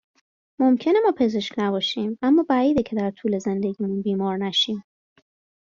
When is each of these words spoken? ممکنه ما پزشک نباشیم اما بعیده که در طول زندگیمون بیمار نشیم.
ممکنه 0.59 0.99
ما 1.05 1.11
پزشک 1.17 1.55
نباشیم 1.57 2.19
اما 2.21 2.43
بعیده 2.49 2.83
که 2.83 2.95
در 2.95 3.11
طول 3.11 3.39
زندگیمون 3.39 4.01
بیمار 4.01 4.37
نشیم. 4.37 4.83